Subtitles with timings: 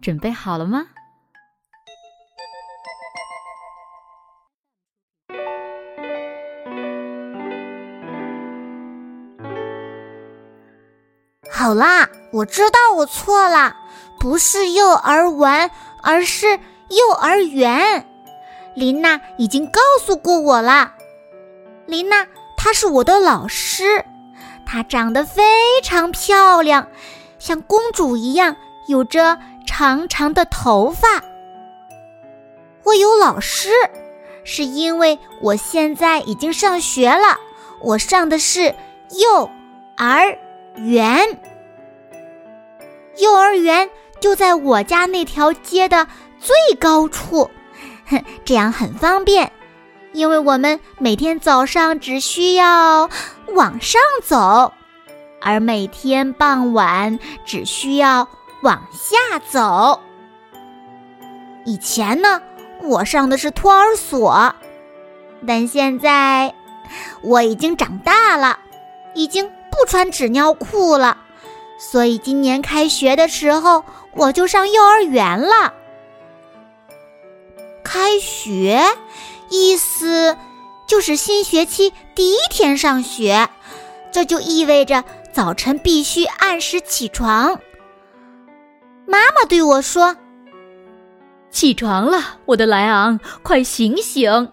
[0.00, 0.86] 准备好了吗？
[11.50, 13.74] 好啦，我知道我错了，
[14.20, 15.70] 不是幼儿园，
[16.02, 16.46] 而是
[16.90, 18.06] 幼儿园。
[18.74, 20.92] 琳娜已经告诉过我了。
[21.86, 24.04] 琳娜，她是我的老师，
[24.64, 25.42] 她长得非
[25.82, 26.86] 常漂亮，
[27.38, 28.54] 像公主一样。
[28.86, 29.36] 有着
[29.78, 31.06] 长长的头发。
[32.82, 33.68] 我有老师，
[34.42, 37.36] 是因为我现在已经上学了。
[37.82, 38.74] 我上的是
[39.10, 39.50] 幼
[39.98, 40.38] 儿
[40.76, 41.38] 园，
[43.18, 46.06] 幼儿园就在我家那条街的
[46.40, 47.50] 最高处，
[48.06, 49.52] 哼， 这样很方便，
[50.14, 53.10] 因为我们每天早上只需要
[53.48, 54.72] 往上走，
[55.42, 58.26] 而每天傍晚只需要。
[58.62, 60.00] 往下走。
[61.64, 62.40] 以前呢，
[62.82, 64.54] 我上的是托儿所，
[65.46, 66.54] 但现在
[67.22, 68.58] 我已经长大了，
[69.14, 71.18] 已经不穿纸尿裤了，
[71.78, 75.74] 所以今年开学的时候我就上幼儿园了。
[77.82, 78.80] 开学，
[79.48, 80.36] 意思
[80.86, 83.48] 就是新学期第一天上学，
[84.12, 87.58] 这就意味着早晨必须按时起床。
[89.06, 90.16] 妈妈对我说
[91.50, 94.52] ：“起床了，我的莱昂，快醒醒！”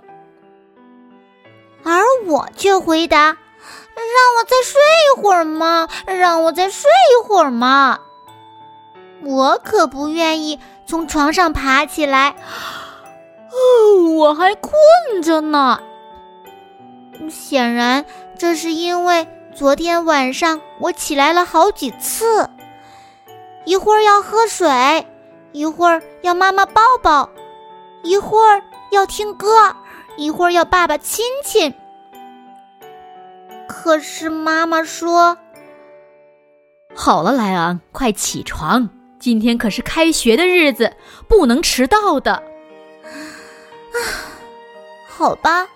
[1.83, 7.99] 而我却回答：“让我再睡一会儿嘛，让我再睡一会儿嘛。”
[9.25, 12.35] 我可不愿意从床上爬起来，
[13.51, 14.73] 哦，我还困
[15.21, 15.79] 着呢。
[17.29, 18.05] 显然，
[18.37, 22.49] 这是因为昨天晚上我起来了好几次。
[23.65, 25.07] 一会儿要喝水，
[25.53, 27.29] 一会儿要妈妈抱抱，
[28.03, 29.73] 一会儿要听歌，
[30.17, 31.73] 一会儿要爸爸亲亲。
[33.67, 35.37] 可是妈妈说
[36.93, 40.95] ：“好了，莱昂，快起床，今天可是开学的日子，
[41.29, 42.33] 不能迟到的。”
[43.93, 43.97] 啊，
[45.07, 45.67] 好吧，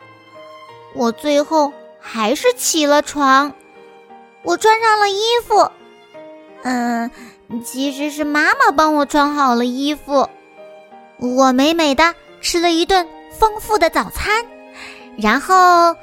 [0.94, 3.54] 我最后还是起了床，
[4.44, 5.72] 我穿上了衣服，
[6.64, 7.10] 嗯。
[7.64, 10.28] 其实是妈妈帮我穿好了衣服，
[11.18, 14.46] 我美美的吃了一顿丰富的早餐，
[15.18, 15.96] 然后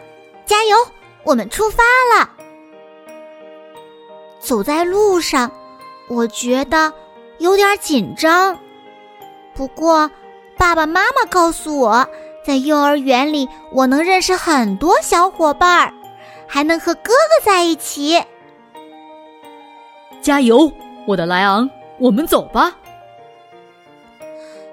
[0.46, 0.76] 加油，
[1.22, 1.82] 我们出发
[2.16, 2.30] 了。
[4.40, 5.50] 走在路上，
[6.08, 6.92] 我觉得
[7.38, 8.58] 有点紧张，
[9.54, 10.10] 不过
[10.56, 12.06] 爸爸妈妈告诉我
[12.44, 15.94] 在幼儿园里我能认识很多小伙伴儿，
[16.46, 18.22] 还能和哥哥在一起。
[20.22, 20.72] 加油！
[21.06, 22.76] 我的莱昂，我们走吧。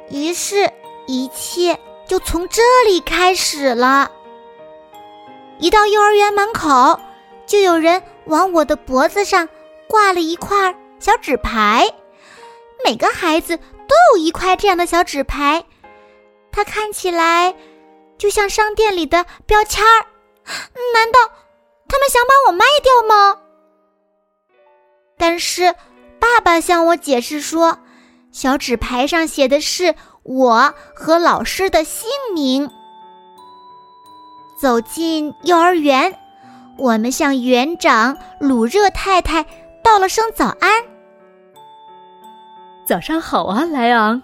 [0.10, 0.72] 于是，
[1.08, 4.10] 一切就从这里开始了。
[5.60, 7.00] 一到幼儿园门口，
[7.46, 9.48] 就有人往我的脖子上
[9.88, 11.86] 挂了一块小纸牌。
[12.84, 15.64] 每个孩子都有一块这样的小纸牌，
[16.52, 17.54] 它看起来
[18.18, 20.06] 就像商店里的标签儿。
[20.94, 21.20] 难道
[21.88, 23.38] 他们想把我卖掉吗？
[25.18, 25.76] 但是。
[26.22, 27.80] 爸爸向我解释说，
[28.32, 32.70] 小纸牌上写的是我和老师的姓名。
[34.56, 36.16] 走进幼儿园，
[36.78, 39.44] 我们向园长鲁热太太
[39.84, 40.84] 道了声早安。
[42.88, 44.22] 早上好啊，莱昂。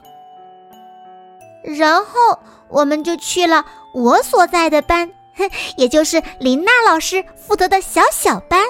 [1.63, 2.39] 然后
[2.69, 5.12] 我们就去了我所在的班，
[5.77, 8.63] 也就是林娜老师负责的小小班。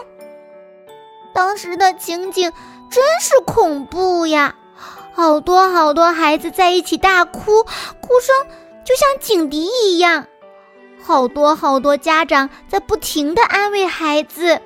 [1.34, 2.50] 当时的情景。
[2.90, 4.56] 真是恐怖呀！
[5.14, 8.36] 好多好多孩子在一起大哭，哭声
[8.86, 10.28] 就像警笛一样。
[11.04, 14.62] 好多好多家长在不停的安慰孩子。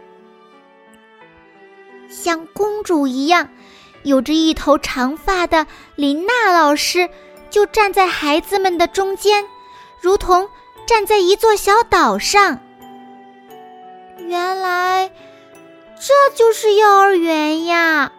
[2.09, 3.49] 像公主一样，
[4.03, 5.65] 有着一头长发的
[5.95, 7.09] 琳娜老师
[7.49, 9.45] 就站在孩子们的中间，
[10.01, 10.49] 如同
[10.85, 12.59] 站在一座小岛上。
[14.17, 15.09] 原来。
[16.03, 18.11] 这就是幼儿园呀！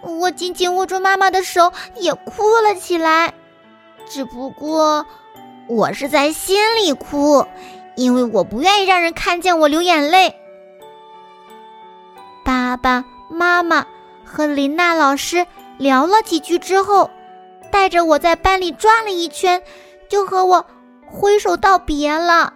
[0.00, 3.34] 我紧紧握住妈妈的手，也哭了起来。
[4.08, 5.04] 只不过，
[5.68, 7.44] 我是在心里哭，
[7.96, 10.34] 因为我不愿意让人看见我流眼泪。
[12.42, 13.86] 爸爸妈妈
[14.24, 15.46] 和林娜老师
[15.76, 17.10] 聊了几句之后，
[17.70, 19.62] 带着我在班里转了一圈，
[20.08, 20.64] 就和我
[21.06, 22.54] 挥手道别了。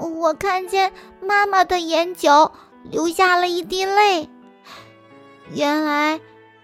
[0.00, 0.90] 我看见
[1.20, 2.52] 妈妈的眼角
[2.84, 4.28] 流下了一滴泪。
[5.52, 6.20] 原来，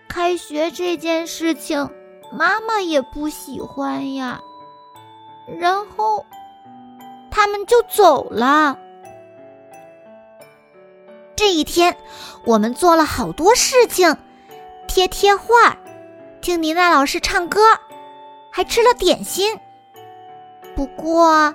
[0.08, 1.90] 开学这件事情，
[2.32, 4.40] 妈妈也不喜欢呀。
[5.58, 6.24] 然后，
[7.30, 8.78] 他们就走了。
[11.34, 11.96] 这一天，
[12.44, 14.16] 我们做了好多事情，
[14.86, 15.76] 贴贴画，
[16.40, 17.60] 听妮娜老师唱歌，
[18.50, 19.58] 还吃了点心。
[20.74, 21.54] 不过，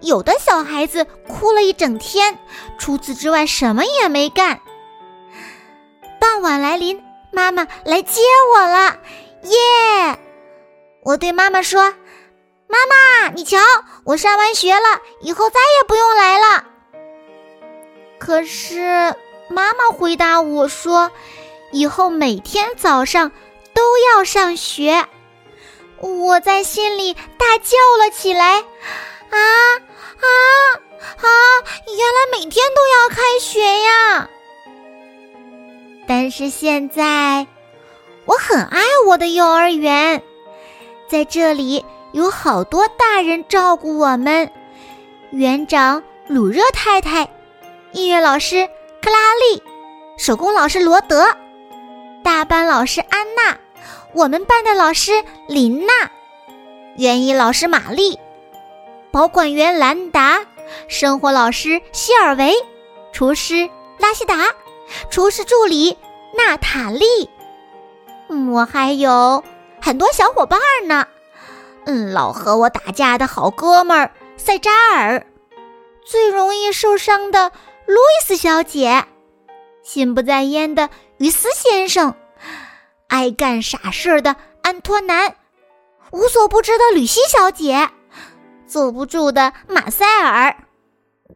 [0.00, 2.38] 有的小孩子哭了一整天，
[2.78, 4.60] 除此之外什么也没干。
[6.20, 7.02] 傍晚来临，
[7.32, 8.20] 妈妈来接
[8.54, 8.98] 我了，
[9.42, 10.18] 耶！
[11.02, 11.94] 我对妈妈说
[12.68, 13.58] ：“妈妈，你瞧，
[14.04, 16.64] 我上完学了，以后再也不用来了。”
[18.18, 19.14] 可是
[19.48, 21.10] 妈妈回答我说
[21.70, 23.30] ：“以后每天早上
[23.72, 25.06] 都要上学。”
[26.00, 28.64] 我在心里大叫了起来
[29.36, 29.76] ：“啊
[30.20, 30.26] 啊
[31.22, 31.28] 啊！
[31.86, 34.30] 原来每天都要开学呀！”
[36.08, 37.46] 但是现在，
[38.24, 40.22] 我很爱我的幼儿园，
[41.08, 44.50] 在这里有好多大人照顾我们。
[45.32, 47.28] 园长鲁热太太，
[47.92, 48.66] 音乐老师
[49.02, 49.62] 克拉丽，
[50.16, 51.26] 手工老师罗德，
[52.22, 53.58] 大班老师安娜，
[54.12, 55.12] 我们班的老师
[55.48, 56.10] 琳娜，
[56.96, 58.18] 园艺老师玛丽，
[59.16, 60.44] 保管员兰达，
[60.88, 62.52] 生活老师希尔维，
[63.14, 64.54] 厨师拉希达。
[65.08, 65.96] 厨师助理
[66.36, 67.30] 娜塔莉，
[68.52, 69.42] 我还有
[69.80, 71.06] 很多小伙伴呢。
[71.86, 75.26] 嗯，老和我打架的好哥们儿塞扎尔，
[76.04, 77.52] 最容易受伤的
[77.86, 79.06] 路易斯小姐，
[79.82, 82.14] 心不在焉的于斯先生，
[83.08, 85.36] 爱干傻事的安托南，
[86.10, 87.88] 无所不知的吕西小姐，
[88.66, 90.56] 坐不住的马塞尔，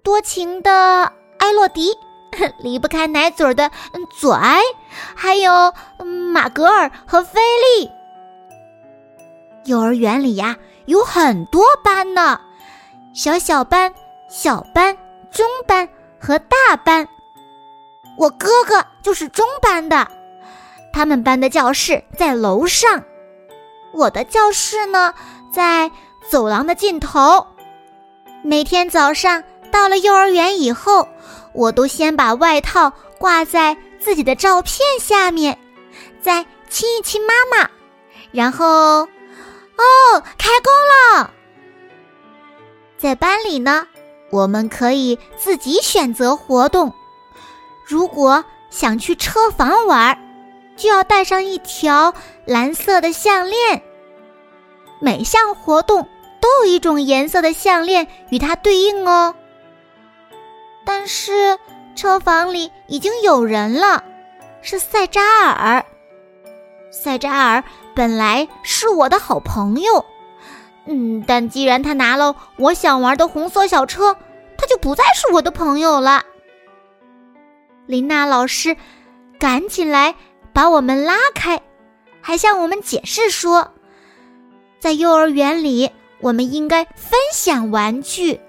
[0.02, 1.96] 多情的埃洛迪。
[2.62, 3.72] 离不开奶嘴的
[4.16, 4.60] 左埃，
[5.16, 5.74] 还有
[6.32, 7.90] 马格尔和菲利。
[9.64, 10.56] 幼儿园里呀，
[10.86, 12.40] 有很多班呢，
[13.12, 13.92] 小小班、
[14.28, 14.96] 小班、
[15.32, 15.88] 中班
[16.20, 17.08] 和大班。
[18.16, 20.08] 我哥哥就是中班的，
[20.92, 23.02] 他们班的教室在楼上，
[23.92, 25.12] 我的教室呢
[25.52, 25.90] 在
[26.30, 27.44] 走廊的尽头。
[28.44, 29.42] 每天早上
[29.72, 31.08] 到了幼儿园以后。
[31.52, 35.58] 我都先把外套挂在自己的照片下面，
[36.22, 37.68] 再亲一亲妈妈，
[38.30, 40.72] 然后，哦，开工
[41.18, 41.32] 了。
[42.96, 43.84] 在班里呢，
[44.30, 46.94] 我们可以自己选择活动。
[47.84, 50.16] 如果想去车房玩，
[50.76, 53.82] 就要带上一条蓝色的项链。
[55.00, 56.06] 每项活动
[56.40, 59.34] 都有一种颜色的项链与它对应哦。
[60.84, 61.58] 但是
[61.94, 64.02] 车房里已经有人了，
[64.62, 65.84] 是塞扎尔。
[66.90, 67.62] 塞扎尔
[67.94, 70.04] 本来是我的好朋友，
[70.86, 74.16] 嗯，但既然他拿了我想玩的红色小车，
[74.58, 76.24] 他就不再是我的朋友了。
[77.86, 78.76] 琳娜老师
[79.38, 80.14] 赶紧来
[80.52, 81.60] 把我们拉开，
[82.20, 83.72] 还向我们解释说，
[84.80, 88.40] 在幼儿园里，我们应该分享玩具。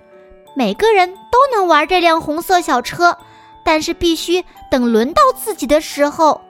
[0.55, 3.17] 每个人都能玩这辆红色小车，
[3.63, 6.41] 但是必须等轮到自己的时候，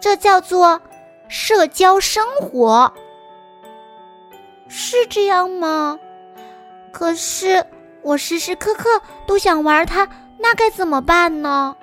[0.00, 0.80] 这叫做
[1.28, 2.92] 社交生活，
[4.68, 5.98] 是这样吗？
[6.92, 7.64] 可是
[8.02, 10.08] 我时时刻刻都想玩它，
[10.38, 11.76] 那该怎么办呢？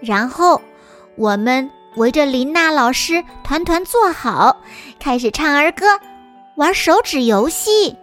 [0.00, 0.60] 然后
[1.16, 4.56] 我们围着琳娜老师团团坐好，
[5.00, 5.98] 开始唱儿歌，
[6.58, 7.94] 玩手指游戏。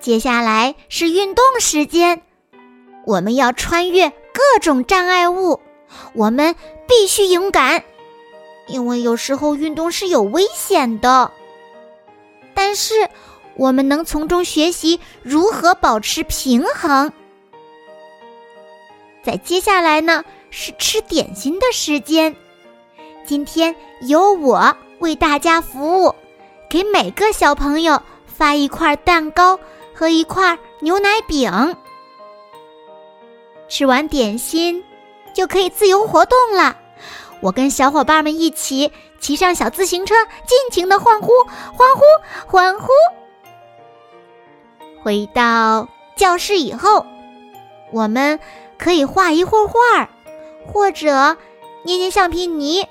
[0.00, 2.22] 接下来是运动时间，
[3.04, 5.60] 我们要穿越各种障碍物，
[6.14, 6.56] 我们
[6.88, 7.84] 必须勇敢，
[8.66, 11.30] 因为有时候运动是有危险的。
[12.54, 12.94] 但是
[13.56, 17.12] 我们能从中学习如何保持平衡。
[19.22, 22.34] 在接下来呢是吃点心的时间，
[23.26, 26.14] 今天由我为大家服务，
[26.76, 29.58] 给每个小朋友发一块蛋糕。
[29.94, 31.74] 和一块牛奶饼，
[33.66, 34.84] 吃完点心
[35.32, 36.76] 就可以自由活动了。
[37.40, 40.14] 我跟小伙伴们一起骑上小自行车，
[40.46, 41.32] 尽情的欢呼、
[41.74, 42.02] 欢呼、
[42.46, 42.88] 欢呼。
[45.02, 47.06] 回到教室以后，
[47.90, 48.38] 我们
[48.76, 50.10] 可以画一会儿画，
[50.70, 51.38] 或者
[51.84, 52.86] 捏捏橡皮泥。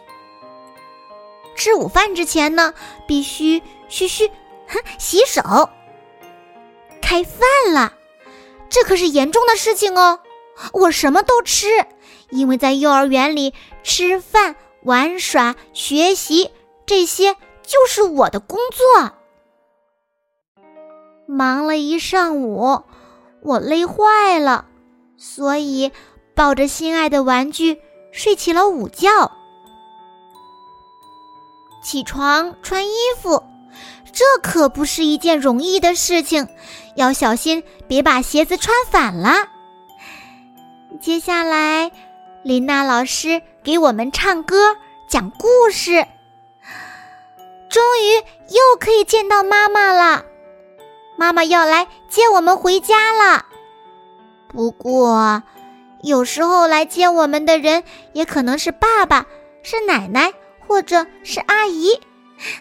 [1.55, 2.73] 吃午饭之前呢，
[3.07, 4.29] 必须嘘嘘，
[4.99, 5.69] 洗手。
[7.01, 7.93] 开饭了，
[8.69, 10.19] 这可是严重的事情哦。
[10.73, 11.67] 我什么都吃，
[12.29, 16.51] 因为在幼儿园里吃饭、玩耍、学习，
[16.85, 19.11] 这些就是我的工作。
[21.27, 22.83] 忙了一上午，
[23.41, 24.67] 我累坏了，
[25.17, 25.91] 所以
[26.33, 27.81] 抱着心爱的玩具
[28.11, 29.31] 睡起了午觉。
[31.85, 33.43] 起床穿衣服，
[34.11, 36.47] 这可不是一件容易的事情，
[36.95, 39.47] 要小心别把鞋子穿反了。
[40.99, 41.91] 接下来，
[42.41, 44.75] 琳娜老师给我们唱歌、
[45.07, 46.07] 讲故事。
[47.69, 48.15] 终于
[48.49, 50.25] 又可以见到妈妈了，
[51.15, 53.45] 妈妈要来接我们回家了。
[54.47, 55.43] 不过，
[56.01, 59.27] 有时候来接我们的人也可能是爸爸、
[59.61, 60.33] 是奶奶
[60.67, 61.99] 或者是阿姨。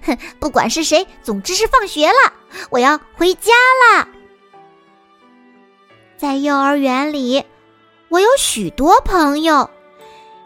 [0.05, 2.33] 哼，不管是谁，总之是放学了，
[2.71, 3.53] 我要回家
[3.89, 4.09] 啦。
[6.17, 7.45] 在幼儿园里。
[8.11, 9.69] 我有许多朋友，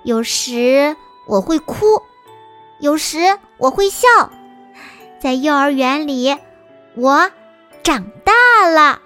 [0.02, 0.96] 有时
[1.26, 2.02] 我会哭，
[2.80, 4.08] 有时我会笑。
[5.20, 6.34] 在幼儿园里，
[6.94, 7.30] 我
[7.82, 9.02] 长大了。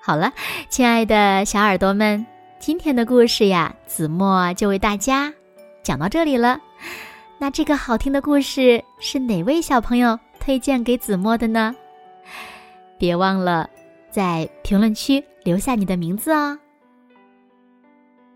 [0.00, 0.32] 好了，
[0.68, 2.26] 亲爱的小耳朵们，
[2.58, 5.32] 今天的故事呀，子墨就为大家
[5.82, 6.60] 讲到这里了。
[7.38, 11.74] 那这个好听的故事是哪位小朋友推荐给子墨的呢？
[12.98, 13.70] 别忘了
[14.10, 16.58] 在评论区留下你的名字哦。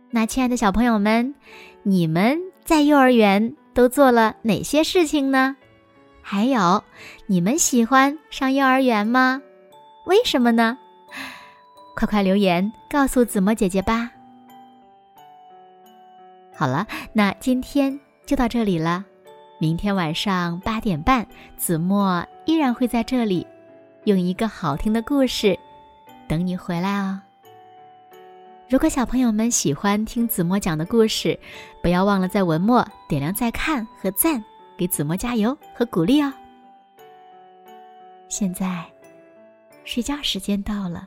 [0.09, 1.35] 那亲爱的小朋友们，
[1.83, 5.57] 你们在幼儿园都做了哪些事情呢？
[6.23, 6.85] 还有，
[7.27, 9.43] 你们喜欢上幼儿园吗？
[10.07, 10.79] 为什么呢？
[11.95, 14.11] 快快留言告诉子墨姐姐吧。
[16.55, 19.05] 好了，那今天就到这里了。
[19.59, 23.47] 明天晚上八点半，子墨依然会在这里。
[24.05, 25.57] 用一个好听的故事
[26.27, 27.21] 等你回来哦。
[28.69, 31.39] 如果小朋友们喜欢听子墨讲的故事，
[31.83, 34.43] 不要忘了在文末点亮再看和赞，
[34.77, 36.33] 给子墨加油和鼓励哦。
[38.29, 38.85] 现在
[39.85, 41.07] 睡觉时间到了，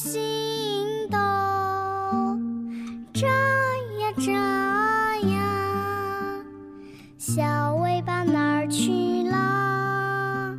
[0.00, 1.18] 天星斗
[3.12, 4.32] 眨呀眨
[5.26, 6.40] 呀，
[7.18, 10.56] 小尾巴哪儿去了？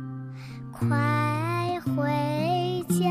[0.70, 3.08] 快回家！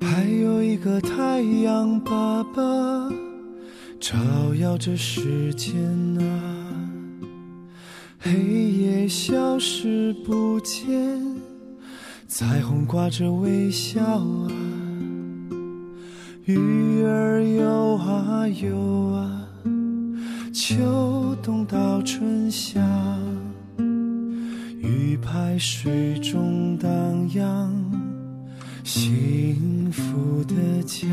[0.00, 0.76] 还有一！
[0.76, 2.62] 个太阳爸爸
[4.00, 4.18] 照
[4.60, 5.72] 耀着世间
[6.18, 6.26] 啊，
[8.18, 11.33] 黑夜消失不见，
[12.36, 14.48] 彩虹挂着微笑啊，
[16.46, 18.76] 鱼儿游啊游
[19.12, 19.48] 啊，
[20.52, 22.80] 秋冬到春夏，
[23.78, 26.90] 鱼排水中荡
[27.34, 27.72] 漾。
[28.82, 31.06] 幸福的家。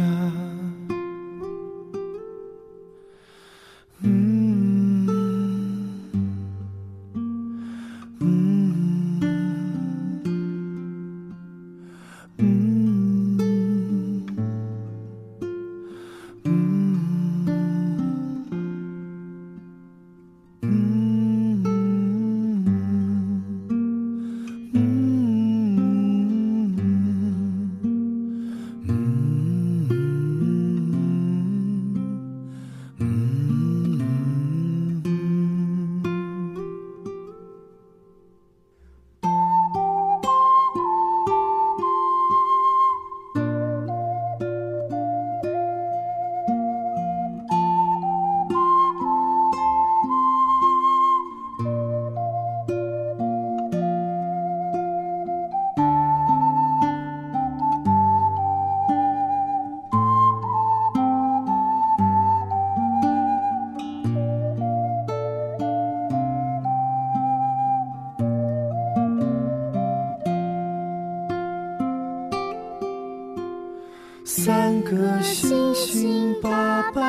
[74.44, 77.00] 三个星星爸爸，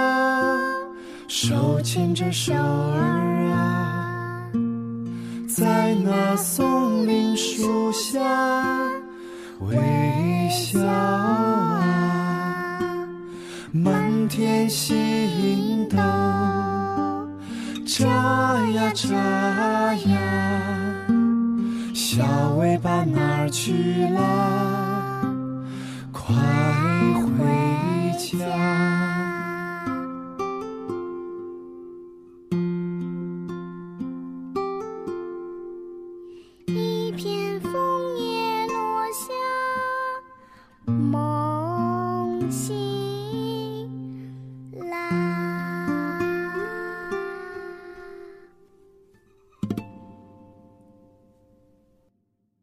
[1.28, 4.44] 手牵着手儿啊，
[5.48, 8.20] 在那松林树下
[9.60, 9.78] 微
[10.50, 11.80] 笑啊，
[13.72, 15.96] 满天星斗
[17.86, 18.06] 眨
[18.74, 21.06] 呀眨呀，
[21.94, 22.22] 小
[22.58, 24.91] 尾巴哪儿去啦？
[26.32, 26.40] 快
[27.36, 29.11] 回家。